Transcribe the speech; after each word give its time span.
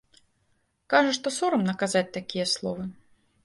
Кажа, 0.93 1.11
што 1.19 1.35
сорамна 1.37 1.77
казаць 1.85 2.05
такія 2.19 2.51
словы. 2.57 2.83